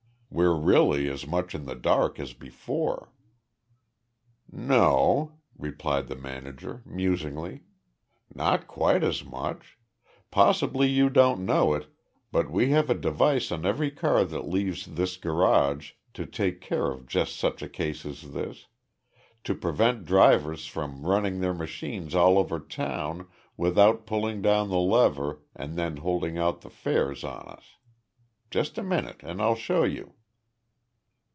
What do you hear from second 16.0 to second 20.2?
to take care of just such cases as this to prevent